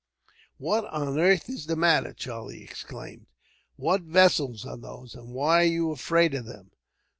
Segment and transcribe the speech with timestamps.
[0.57, 3.27] "What on earth is the matter?" Charlie exclaimed.
[3.75, 6.71] "What vessels are those, and why are you afraid of them?"